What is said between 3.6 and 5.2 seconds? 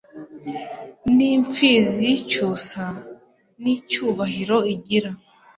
icyubahiro igira,